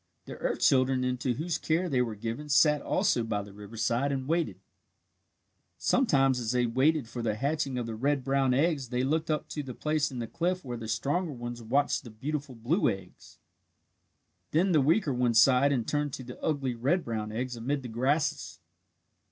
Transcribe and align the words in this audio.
The 0.25 0.35
earth 0.37 0.61
children 0.61 1.03
into 1.03 1.33
whose 1.35 1.59
care 1.59 1.87
they 1.87 2.01
were 2.01 2.15
given 2.15 2.49
sat 2.49 2.81
also 2.81 3.23
by 3.23 3.43
the 3.43 3.53
riverside 3.53 4.11
and 4.11 4.27
waited. 4.27 4.59
Sometimes, 5.77 6.39
as 6.39 6.53
they 6.53 6.65
waited 6.65 7.07
for 7.07 7.21
the 7.21 7.35
hatching 7.35 7.77
of 7.77 7.85
the 7.85 7.93
red 7.93 8.23
brown 8.23 8.51
eggs, 8.51 8.89
they 8.89 9.03
looked 9.03 9.29
up 9.29 9.47
to 9.49 9.61
the 9.61 9.75
place 9.75 10.09
in 10.09 10.17
the 10.17 10.25
cliff 10.25 10.65
where 10.65 10.75
the 10.75 10.87
stronger 10.87 11.31
ones 11.33 11.61
watched 11.61 12.03
the 12.03 12.09
beautiful 12.09 12.55
blue 12.55 12.89
eggs. 12.89 13.37
Then 14.49 14.71
the 14.71 14.81
weaker 14.81 15.13
ones 15.13 15.39
sighed 15.39 15.71
and 15.71 15.87
turned 15.87 16.13
to 16.13 16.23
the 16.23 16.41
ugly 16.41 16.73
red 16.73 17.05
brown 17.05 17.31
eggs 17.31 17.55
amid 17.55 17.83
the 17.83 17.87
grasses. 17.87 18.57